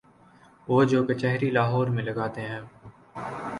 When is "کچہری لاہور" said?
1.03-1.87